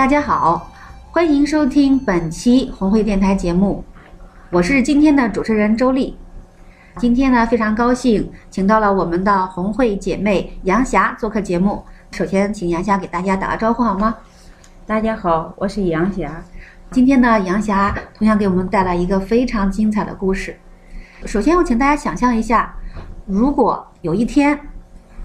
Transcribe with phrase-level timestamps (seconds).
[0.00, 0.72] 大家好，
[1.10, 3.84] 欢迎收听本期红会电台节目，
[4.50, 6.16] 我是今天的主持人周丽。
[6.96, 11.84] 今天呢，非常高兴请到了我们的红会姐妹杨霞做客节目。
[12.12, 14.16] 首先，请杨霞给大家打个招呼好吗？
[14.86, 16.42] 大家好，我是杨霞。
[16.90, 20.56] 今天呢，杨霞同样给我们带来一个非常精彩的故事。
[21.26, 22.74] 首先，我请大家想象一下，
[23.26, 24.58] 如果有一天，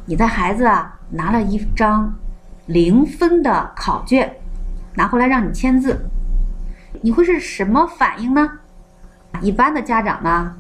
[0.04, 2.14] 你的孩子啊拿了一张
[2.66, 4.36] 零分的考卷。
[4.96, 6.10] 拿回来让你签字，
[7.02, 8.50] 你会是什么反应呢？
[9.42, 10.56] 一般的家长呢，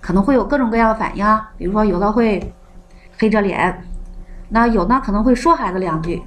[0.00, 2.54] 可能会有各种各样的反应啊，比如说有的会
[3.18, 3.82] 黑着脸，
[4.48, 6.22] 那有呢可能会说孩子两句，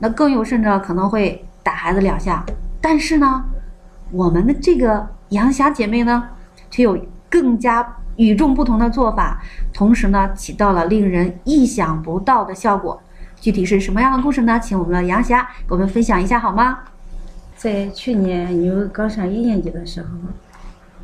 [0.00, 2.44] 那更有甚者可能会打孩子两下。
[2.80, 3.44] 但是呢，
[4.10, 6.28] 我们的这个杨霞姐妹呢，
[6.70, 6.98] 却有
[7.30, 9.40] 更加与众不同的做法，
[9.72, 13.00] 同时呢起到了令人意想不到的效果。
[13.40, 14.58] 具体是什么样的故事呢？
[14.58, 16.80] 请我们的杨霞给我们分享一下好吗？
[17.56, 20.08] 在去年女儿刚上一年级的时候，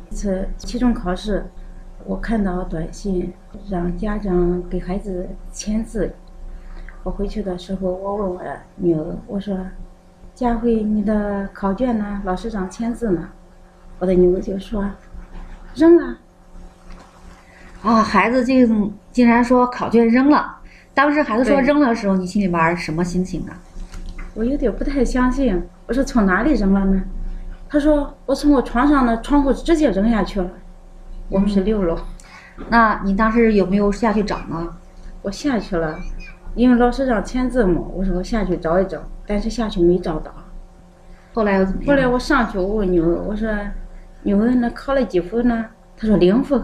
[0.09, 1.43] 一次期中考试，
[2.05, 3.33] 我看到短信
[3.67, 6.13] 让家长给孩子签字。
[7.01, 8.41] 我回去的时候，我问我
[8.75, 9.57] 女儿，我说
[10.35, 12.21] ：“佳慧，你的考卷呢？
[12.23, 13.27] 老师让签字呢。”
[13.97, 14.87] 我的女儿就说
[15.75, 16.17] ：“扔了。”
[17.81, 20.55] 啊，孩子竟竟然说考卷扔了。
[20.93, 23.57] 当时孩子说扔了的时候，你心里边什么心情啊？
[24.35, 25.61] 我有点不太相信。
[25.93, 27.03] 我说从哪里扔了呢？
[27.69, 30.49] 他说我从我床上的窗户直接扔下去了。
[31.29, 31.95] 我们是六楼。
[32.67, 34.67] 那你当时有没有下去找呢？
[35.21, 35.99] 我下去了，
[36.55, 37.79] 因为老师让签字嘛。
[37.93, 40.33] 我说我下去找一找，但是下去没找到。
[41.31, 41.83] 后来又怎么？
[41.85, 43.47] 后来我上去我问女儿，我说
[44.23, 45.63] 女儿那考了几分呢？
[45.95, 46.59] 她说零分。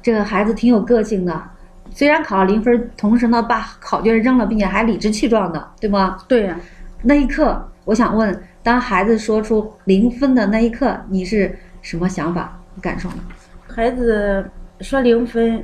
[0.00, 1.42] 这个孩子挺有个性的，
[1.90, 6.18] 虽然考了零分，同时呢把考卷扔了，并且还理直气壮的，对吗？
[6.28, 6.56] 对呀。
[7.04, 7.62] 那一刻。
[7.84, 13.16] 我想问，当孩子说出零分的那一刻，你是什么想法、感受呢？
[13.68, 14.50] 孩子
[14.80, 15.62] 说零分，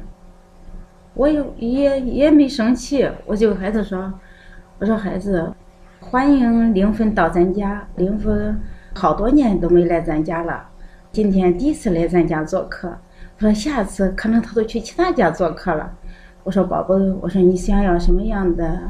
[1.15, 4.13] 我也也也没生气，我就孩子说
[4.79, 5.51] ：“我说孩子，
[5.99, 7.89] 欢迎零分到咱家。
[7.97, 8.61] 零分
[8.95, 10.69] 好多年都没来咱家了，
[11.11, 12.95] 今天第一次来咱家做客。
[13.39, 15.91] 我说下次可能他都去其他家做客了。
[16.45, 18.83] 我说宝宝，我说你想要什么样的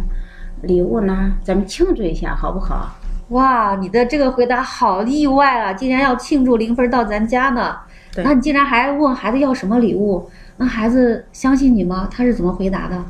[0.62, 1.34] 礼物呢？
[1.42, 2.94] 咱们庆祝一下好不好？”
[3.30, 5.72] 哇，你的这个回答好意外啊！
[5.72, 7.76] 竟然要庆祝零分到咱家呢，
[8.16, 10.28] 那你竟然还问孩子要什么礼物？
[10.56, 12.08] 那孩子相信你吗？
[12.10, 13.02] 他是怎么回答的？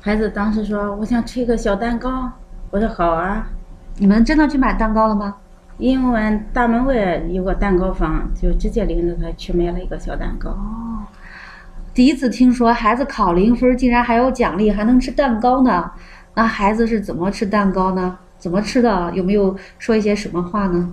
[0.00, 2.30] 孩子当时说：“我想吃一个小蛋糕。”
[2.70, 3.46] 我说：“好啊。”
[4.00, 5.34] 你们真的去买蛋糕了吗？
[5.76, 10.50] 因为大门外有个蛋糕房，就直接领着他去买了一个小蛋糕。
[10.50, 11.04] 哦，
[11.92, 15.90] 第一次听说孩子考零分竟然还有奖励，还能吃蛋糕呢。
[16.38, 18.16] 那孩子是怎么吃蛋糕呢？
[18.38, 19.10] 怎么吃的？
[19.12, 20.88] 有没有说一些什么话呢？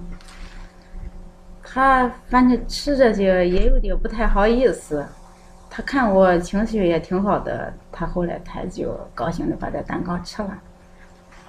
[1.64, 5.06] 他反正吃着就也有点不太好意思。
[5.70, 10.50] 他看我情绪也挺好的，他后来他就高兴的把这蛋糕吃了。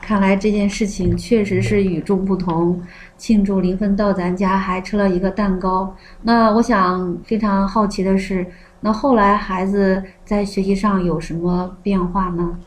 [0.03, 2.79] 看来这件事情确实是与众不同，
[3.17, 5.97] 庆祝零分到咱家还吃了一个蛋糕。
[6.21, 8.47] 那我想非常好奇的是，
[8.79, 12.59] 那后来孩子在学习上有什么变化呢？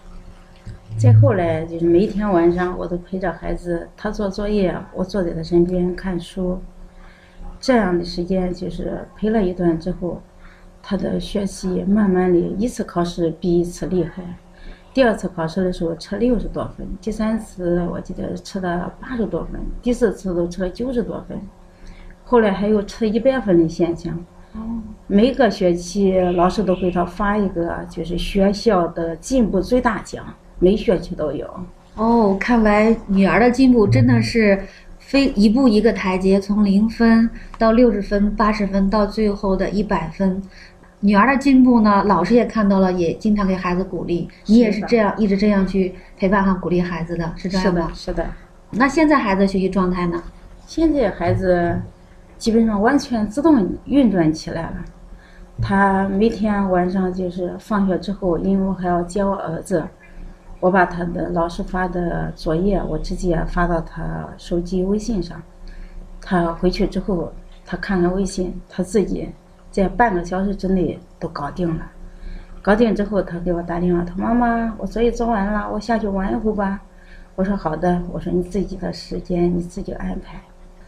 [1.00, 6.60] 再后来就是每天晚上我都陪着孩子，他做作业，我坐在他身边看书。
[7.58, 10.22] 这样的时间就是陪了一段之后，
[10.84, 14.22] 他的学习慢慢的一次考试比一次厉害。
[14.94, 21.40] 第二次考试的时候吃六十多分，第三次我记得吃了八十多分，第四次都吃了九十多分，
[22.26, 24.14] 后来还有吃一百分的现象。
[24.54, 24.60] 哦。
[25.08, 30.26] 每个学期老师都给他发一个就是学校的进步最大奖。
[30.60, 31.48] 每学期都有
[31.96, 34.62] 哦，看来女儿的进步真的是
[35.00, 40.42] 非一步一个台阶，从零分到六十分、八十分，到最后的一百分。
[41.02, 44.28] 女儿的进步呢，老师也看到了，也经常给孩子鼓励。
[44.46, 47.90] 你也是这样一直这样去陪伴和鼓励孩子的，是这样吗？
[47.94, 48.26] 是的。
[48.72, 50.22] 那现在孩子学习状态呢？
[50.68, 51.80] 现在孩子
[52.38, 54.76] 基本上完全自动运转起来了。
[55.62, 59.84] 他每天晚上就是放学之后，因为我还要接我儿子。
[60.60, 65.42] 我把他的老师发的作业，我直接发到他手机微信上。
[66.22, 67.32] 他回去之后，
[67.66, 69.30] 他看看微信，他自己
[69.72, 71.90] 在半个小时之内都搞定了。
[72.62, 76.82] 搞定之后，他给我打电话，他：“妈妈，我作业做完了，我下去玩一会儿吧。”
[77.36, 80.38] 我说：“好的。”我说：“你自己的时间你自己安排。”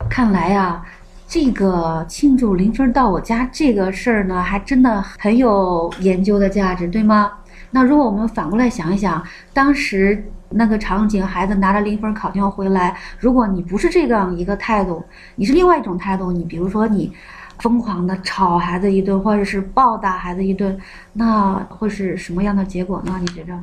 [0.10, 0.84] 看来呀，
[1.32, 7.32] 这个庆祝零分到我家这个事儿呢，还真的很有研究的价值，对吗？
[7.70, 9.24] 那如果我们反过来想一想，
[9.54, 15.02] 当时那个场景，孩子拿着零分考卷回来，如果你不是这样一个态度，
[15.36, 17.14] 你是另外一种态度，你比如说你
[17.60, 20.78] 疯狂的吵孩子一顿，或者是暴打孩子一顿，
[21.14, 23.18] 那会是什么样的结果呢？
[23.22, 23.58] 你觉着？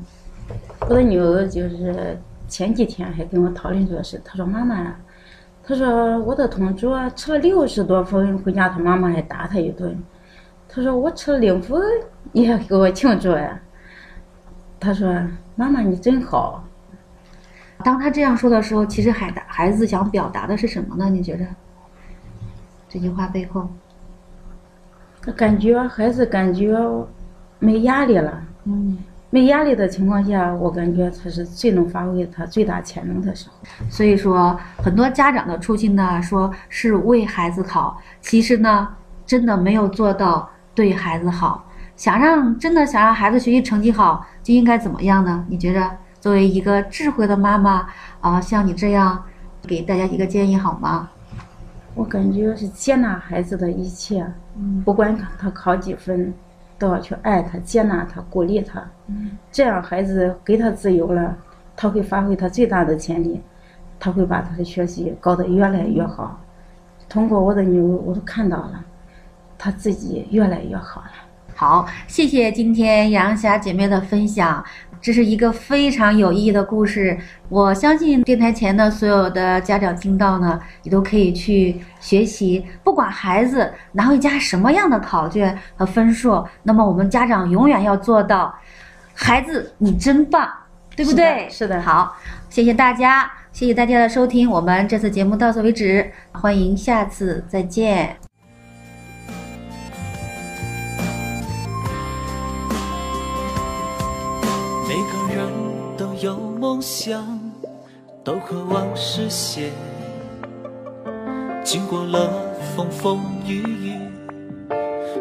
[0.88, 2.18] 我的女儿就是
[2.48, 4.94] 前几天还跟我讨论这个事，她说：“妈妈，
[5.68, 9.94] 她说我的同桌吃了六十多分，回家他妈妈还打他一顿。
[10.66, 11.78] 他说我吃了零分，
[12.32, 13.60] 也给我庆祝呀。”
[14.80, 15.14] 他说
[15.56, 16.64] ：“妈妈，你真好。”
[17.84, 21.10] 当他这样说的时候，其实孩孩子想表达的是什么呢？
[21.10, 21.44] 你觉得
[22.88, 23.68] 这句话背后？
[25.36, 26.78] 感觉孩子感觉
[27.58, 28.42] 没压力了。
[28.64, 28.96] 嗯，
[29.30, 33.54] 没压力的情况下，我感觉他是最能发挥他最大潜能的时候。
[33.90, 38.88] 所以说，很多家长的初心呢，说是为孩子好，其实呢，
[39.26, 41.64] 真的没有做到对孩子好。
[41.94, 45.44] 想让真的想让孩子学习成绩好，就应该怎么样呢？
[45.48, 45.90] 你觉着
[46.20, 47.86] 作为一个智慧的妈妈
[48.20, 49.22] 啊，像你这样，
[49.66, 51.10] 给大家一个建议好吗？
[51.94, 54.24] 我感觉是接纳孩子的一切，
[54.84, 56.32] 不管他考几分，
[56.78, 58.82] 都要去爱他、接纳他、鼓励他。
[59.50, 61.36] 这样孩子给他自由了，
[61.76, 63.42] 他会发挥他最大的潜力，
[63.98, 66.40] 他会把他的学习搞得越来越好。
[67.08, 68.84] 通过我的女儿，我都看到了，
[69.56, 71.10] 他自己越来越好了。
[71.54, 74.64] 好，谢谢今天杨霞姐妹的分享，
[75.00, 77.16] 这是一个非常有意义的故事。
[77.48, 82.64] 我相信电台前的所有的家长听到呢，你都可以去学习。
[82.82, 88.54] 不管孩子拿回家什么样的考卷和分数，那么我们家长永远要做到，
[89.14, 90.48] 孩子你真棒，
[90.94, 91.48] 对不对？
[91.48, 91.80] 是的。
[91.80, 92.16] 好，
[92.50, 98.27] 谢谢大家，谢谢大家的收听，我们这次节目到此为止，欢迎下次再见。
[104.98, 105.46] 每个人
[105.96, 107.22] 都有梦想，
[108.24, 109.70] 都渴望实现。
[111.62, 112.28] 经过了
[112.74, 113.92] 风风雨雨，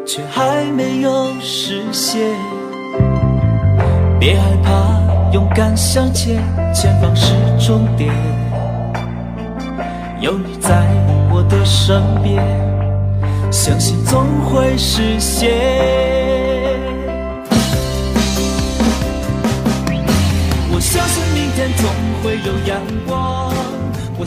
[0.04, 2.34] 却还没有实现。
[4.18, 6.42] 别害怕，勇敢向前，
[6.74, 7.32] 前方是
[7.64, 8.12] 终点。
[10.20, 10.88] 有你在
[11.30, 12.44] 我的身边，
[13.52, 16.47] 相信总会实现。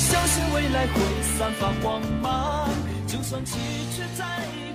[0.01, 1.00] 相信未来会
[1.38, 2.68] 散发光芒，
[3.07, 3.56] 就算崎
[3.95, 4.70] 岖再。